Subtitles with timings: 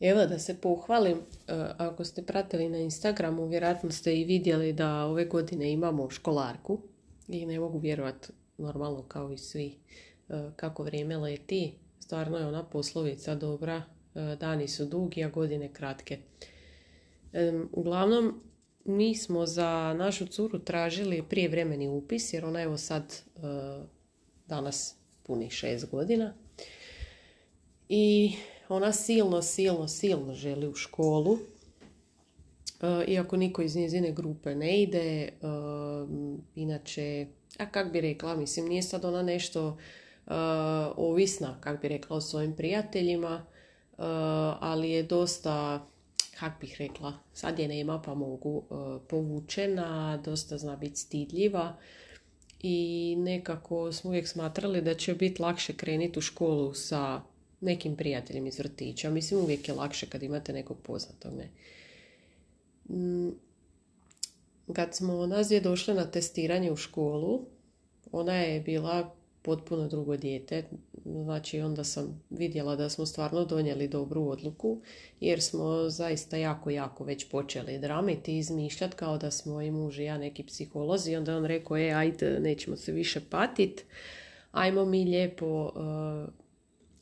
[0.00, 1.22] Evo da se pohvalim, e,
[1.78, 6.80] ako ste pratili na Instagramu, vjerojatno ste i vidjeli da ove godine imamo školarku
[7.28, 9.78] i ne mogu vjerovati normalno kao i svi
[10.28, 11.74] e, kako vrijeme leti.
[11.98, 13.82] Stvarno je ona poslovica dobra,
[14.14, 16.18] e, dani su dugi, a godine kratke.
[17.72, 18.42] Uglavnom,
[18.84, 23.02] mi smo za našu curu tražili prijevremeni upis, jer ona evo sad
[24.46, 26.34] danas puni šest godina.
[27.88, 28.32] I
[28.70, 31.38] ona silno, silno, silno želi u školu.
[32.82, 35.22] E, iako niko iz njezine grupe ne ide.
[35.22, 35.28] E,
[36.54, 37.26] inače,
[37.58, 39.78] a kak bi rekla, mislim, nije sad ona nešto
[40.26, 40.32] e,
[40.96, 43.46] ovisna, kak bi rekla, o svojim prijateljima,
[44.60, 45.86] ali je dosta,
[46.38, 48.62] kak bih rekla, sad je nema pa mogu,
[49.08, 51.76] povučena, dosta zna biti stidljiva
[52.62, 57.20] i nekako smo uvijek smatrali da će biti lakše krenuti u školu sa
[57.60, 59.10] nekim prijateljem iz vrtića.
[59.10, 61.32] Mislim, uvijek je lakše kad imate nekog poznatog.
[61.34, 61.48] Ne?
[62.96, 63.30] Mm,
[64.72, 67.46] kad smo nas dvije došle na testiranje u školu,
[68.12, 70.64] ona je bila potpuno drugo dijete.
[71.04, 74.80] Znači onda sam vidjela da smo stvarno donijeli dobru odluku
[75.20, 79.98] jer smo zaista jako, jako već počeli dramiti i izmišljati kao da smo i muž
[79.98, 81.16] i ja neki psiholozi.
[81.16, 83.84] Onda on rekao, e, ajde, nećemo se više patit.
[84.52, 86.39] Ajmo mi lijepo uh,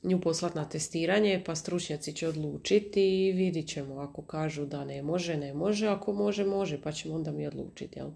[0.02, 4.00] nju poslati na testiranje, pa stručnjaci će odlučiti i vidit ćemo.
[4.00, 7.98] Ako kažu da ne može, ne može, ako može, može, pa ćemo onda mi odlučiti.
[7.98, 8.08] Jel?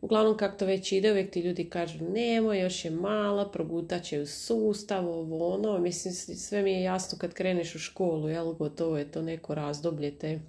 [0.00, 4.20] Uglavnom, kako to već ide, uvijek ti ljudi kažu nemoj, još je mala, progutat će
[4.20, 5.78] u sustav, ovo ono.
[5.78, 10.18] Mislim, sve mi je jasno kad kreneš u školu, jel, gotovo je to neko razdoblje
[10.18, 10.40] te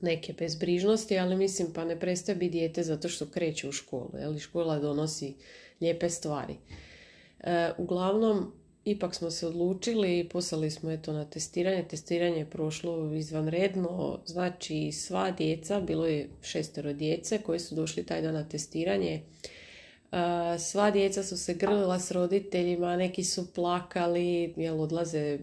[0.00, 4.38] neke bezbrižnosti, ali mislim pa ne prestaje biti dijete zato što kreće u školu, jel,
[4.38, 5.34] škola donosi
[5.80, 6.54] lijepe stvari.
[7.40, 8.52] E, uglavnom,
[8.84, 11.84] ipak smo se odlučili i poslali smo eto na testiranje.
[11.88, 18.22] Testiranje je prošlo izvanredno, znači sva djeca, bilo je šestero djece koji su došli taj
[18.22, 19.22] dan na testiranje.
[20.58, 25.38] Sva djeca su se grlila s roditeljima, neki su plakali, jel odlaze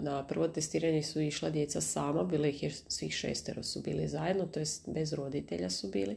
[0.00, 4.46] na prvo testiranje su išla djeca sama, bilo ih je svih šestero su bili zajedno,
[4.46, 6.16] to jest bez roditelja su bili.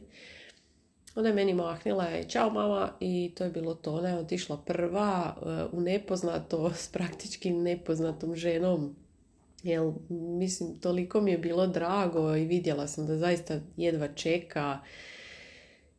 [1.14, 3.94] Ona je meni mahnila je čao mama i to je bilo to.
[3.94, 8.96] Ona je otišla prva uh, u nepoznato s praktički nepoznatom ženom.
[9.62, 14.80] Jel, mislim, toliko mi je bilo drago i vidjela sam da zaista jedva čeka.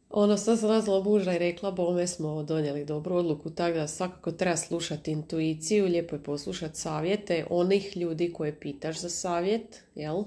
[0.09, 4.31] Ono, sad sam nazvala muža i rekla, bome smo donijeli dobru odluku, tako da svakako
[4.31, 10.23] treba slušati intuiciju, lijepo je poslušati savjete onih ljudi koje pitaš za savjet, jel?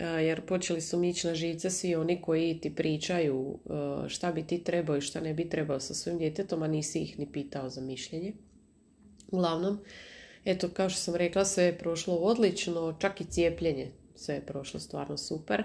[0.00, 3.58] Jer počeli su mići na živce svi oni koji ti pričaju
[4.08, 7.18] šta bi ti trebao i šta ne bi trebao sa svojim djetetom, a nisi ih
[7.18, 8.32] ni pitao za mišljenje.
[9.30, 9.78] Uglavnom,
[10.44, 14.80] eto, kao što sam rekla, sve je prošlo odlično, čak i cijepljenje, sve je prošlo
[14.80, 15.64] stvarno super.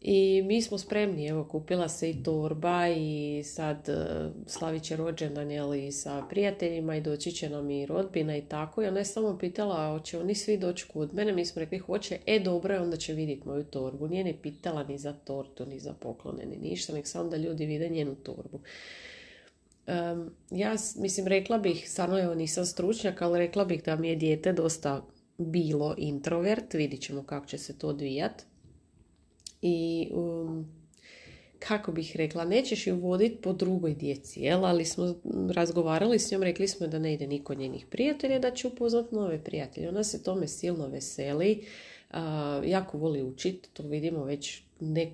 [0.00, 5.50] I mi smo spremni, evo kupila se i torba i sad uh, slavit će rođendan
[5.50, 8.82] jeli, sa prijateljima i doći će nam i rodbina i tako.
[8.82, 12.18] I ona je samo pitala hoće oni svi doći kod mene, mi smo rekli hoće,
[12.26, 14.08] e dobro je onda će vidjeti moju torbu.
[14.08, 17.66] Nije ni pitala ni za tortu, ni za poklone, ni ništa, nek samo da ljudi
[17.66, 18.60] vide njenu torbu.
[19.86, 24.16] Um, ja mislim rekla bih, stvarno evo nisam stručnjak, ali rekla bih da mi je
[24.16, 25.02] dijete dosta
[25.38, 28.44] bilo introvert, vidit ćemo kako će se to odvijati
[29.62, 30.66] i um,
[31.58, 34.64] kako bih rekla, nećeš ju voditi po drugoj djeci, jel?
[34.64, 35.14] ali smo
[35.50, 39.44] razgovarali s njom, rekli smo da ne ide niko njenih prijatelja, da će upoznat nove
[39.44, 39.88] prijatelje.
[39.88, 41.64] Ona se tome silno veseli,
[42.64, 44.62] jako voli učiti, to vidimo već,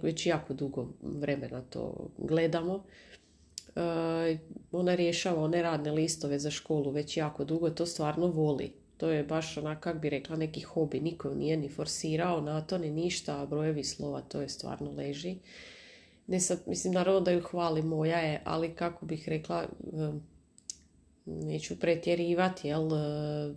[0.03, 2.85] već jako dugo vremena to gledamo.
[4.73, 8.73] ona rješava one radne listove za školu već jako dugo, to stvarno voli.
[8.97, 11.01] To je baš onak, kak bi rekla, neki hobi.
[11.01, 15.37] Niko nije ni forsirao na to, ni ništa, a brojevi slova, to je stvarno leži.
[16.27, 19.67] Ne sad, mislim, naravno da ju hvali moja je, ali kako bih rekla,
[21.27, 22.93] neću pretjerivati, jel,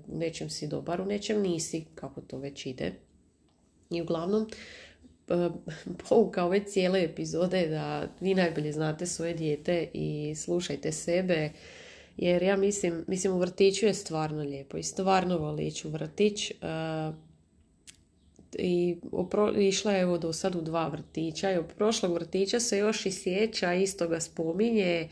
[0.07, 2.93] u nečem si dobar, u nečem nisi, kako to već ide.
[3.89, 4.49] I uglavnom,
[6.09, 11.49] pouka ove cijele epizode da vi najbolje znate svoje dijete i slušajte sebe,
[12.21, 16.51] jer ja mislim, mislim u vrtiću je stvarno lijepo i stvarno voli ići u vrtić.
[16.51, 17.15] Uh,
[18.53, 18.97] i
[19.57, 23.11] išla je evo do sad u dva vrtića i od prošlog vrtića se još i
[23.11, 25.09] sjeća, isto ga spominje.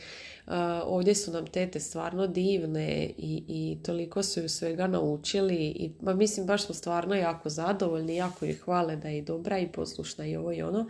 [0.83, 6.13] ovdje su nam tete stvarno divne i, i toliko su ju svega naučili i ma
[6.13, 10.35] mislim baš smo stvarno jako zadovoljni, jako ih hvale da je dobra i poslušna i
[10.35, 10.89] ovo i ono.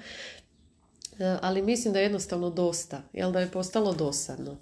[1.42, 4.58] ali mislim da je jednostavno dosta, jel da je postalo dosadno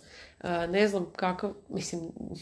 [0.70, 2.02] ne znam kako, mislim,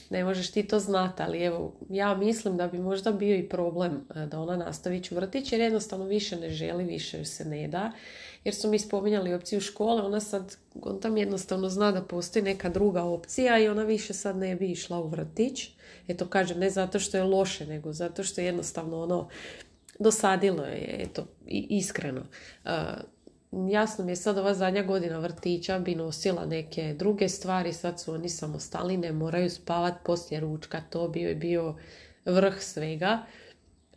[0.09, 4.07] ne možeš ti to znati, ali evo, ja mislim da bi možda bio i problem
[4.27, 7.91] da ona nastavi u vrtić, jer jednostavno više ne želi, više se ne da.
[8.43, 12.69] Jer su mi spominjali opciju škole, ona sad, on tam jednostavno zna da postoji neka
[12.69, 15.69] druga opcija i ona više sad ne bi išla u vrtić.
[16.07, 19.29] Eto, kažem, ne zato što je loše, nego zato što je jednostavno ono,
[19.99, 22.21] dosadilo je, eto, iskreno
[23.71, 28.13] jasno mi je sad ova zadnja godina vrtića bi nosila neke druge stvari, sad su
[28.13, 31.75] oni samostalni, ne moraju spavat poslije ručka, to bio je bio
[32.25, 33.25] vrh svega,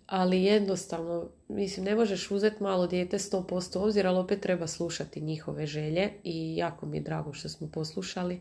[0.06, 5.66] ali jednostavno, mislim, ne možeš uzeti malo dijete 100% obzira, ali opet treba slušati njihove
[5.66, 8.40] želje i jako mi je drago što smo poslušali.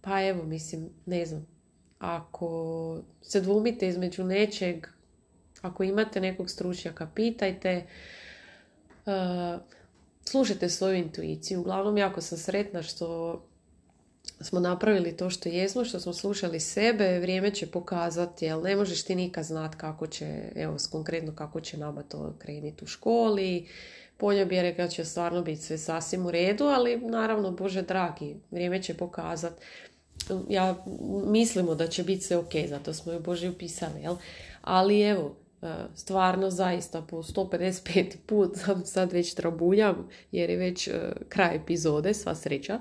[0.00, 1.46] Pa evo, mislim, ne znam,
[1.98, 4.86] ako se dvumite između nečeg,
[5.62, 7.86] ako imate nekog stručnjaka, pitajte,
[10.24, 11.60] slušajte svoju intuiciju.
[11.60, 13.40] Uglavnom, jako sam sretna što
[14.40, 19.02] smo napravili to što jesmo, što smo slušali sebe, vrijeme će pokazati, jer ne možeš
[19.02, 23.68] ti nikad znat kako će, evo, konkretno kako će nama to krenuti u školi.
[24.16, 28.82] Polja bi rekla će stvarno biti sve sasvim u redu, ali naravno, Bože dragi, vrijeme
[28.82, 29.62] će pokazati.
[30.48, 30.84] Ja
[31.26, 34.16] mislimo da će biti sve ok, zato smo ju Bože upisali, jel?
[34.62, 35.45] Ali evo, E,
[35.94, 42.14] stvarno zaista po 155 put sam sad već trabuljam jer je već e, kraj epizode,
[42.14, 42.80] sva sreća.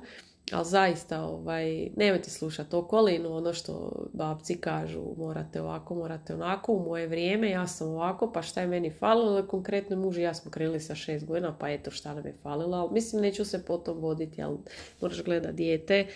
[0.51, 6.83] Ali zaista, ovaj, nemojte slušati okolinu, ono što babci kažu, morate ovako, morate onako, u
[6.83, 10.51] moje vrijeme ja sam ovako, pa šta je meni falilo, konkretno muž i ja smo
[10.51, 14.41] krenuli sa šest godina, pa eto šta nam je falilo, mislim neću se potom voditi,
[14.41, 14.57] ali
[15.01, 16.07] moraš gledati dijete,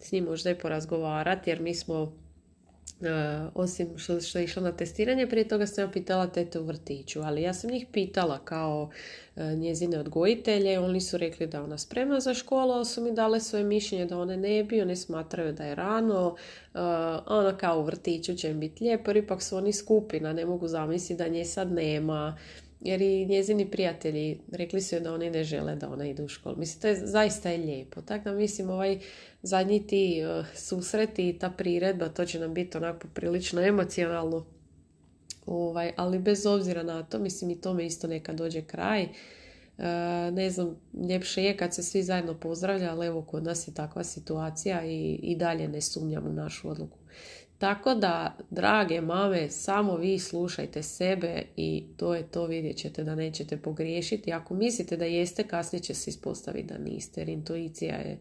[0.00, 2.31] s njim možda i porazgovarati, jer mi smo E,
[3.54, 7.20] osim što, što je išla na testiranje, prije toga sam ja pitala tete u vrtiću,
[7.20, 8.90] ali ja sam njih pitala kao
[9.36, 13.40] e, njezine odgojitelje, oni su rekli da ona spremna za školu, ali su mi dale
[13.40, 16.80] svoje mišljenje da one ne bi, one smatraju da je rano, uh,
[17.26, 21.22] ono kao u vrtiću će im biti lijepo, ipak su oni skupina, ne mogu zamisliti
[21.22, 22.36] da nje sad nema,
[22.84, 26.56] jer i njezini prijatelji rekli su da oni ne žele da ona ide u školu.
[26.56, 28.00] Mislim, to je zaista je lijepo.
[28.00, 28.98] Tako da mislim, ovaj
[29.42, 34.46] zadnji ti uh, susreti i ta priredba, to će nam biti onako prilično emocionalno.
[35.46, 39.08] Ovaj, ali bez obzira na to, mislim i tome isto neka dođe kraj.
[39.78, 39.84] Uh,
[40.32, 40.76] ne znam,
[41.08, 45.14] ljepše je kad se svi zajedno pozdravlja, ali evo kod nas je takva situacija i,
[45.22, 46.98] i dalje ne sumnjam u našu odluku.
[47.58, 53.14] Tako da, drage mame, samo vi slušajte sebe i to je to, vidjet ćete da
[53.14, 54.32] nećete pogriješiti.
[54.32, 58.18] Ako mislite da jeste, kasnije će se ispostaviti da niste, jer intuicija je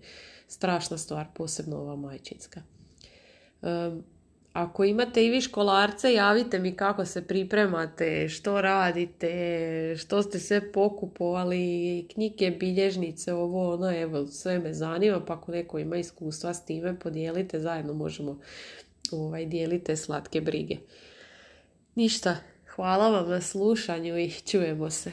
[0.47, 2.61] strašna stvar, posebno ova majčinska.
[4.53, 10.71] Ako imate i vi školarce, javite mi kako se pripremate, što radite, što ste sve
[10.71, 16.65] pokupovali, knjige, bilježnice, ovo, ono, evo, sve me zanima, pa ako neko ima iskustva s
[16.65, 18.39] time, podijelite, zajedno možemo
[19.11, 20.77] ovaj, dijelite slatke brige.
[21.95, 22.35] Ništa,
[22.75, 25.11] hvala vam na slušanju i čujemo se.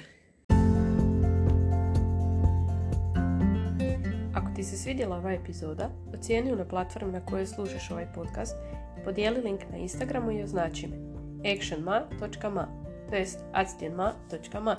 [4.34, 8.54] Ako ti se svidjela ova epizoda, ocijeni na platformi na kojoj slušaš ovaj podcast
[9.08, 10.96] podijeli link na Instagramu i označi me
[11.52, 12.68] actionma.ma
[13.10, 14.76] to jest actionma.ma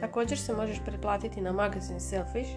[0.00, 2.50] Također se možeš pretplatiti na magazin Selfish,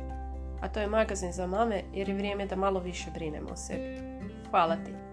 [0.62, 3.98] a to je magazin za mame jer je vrijeme da malo više brinemo o sebi.
[4.50, 5.05] Hvala ti!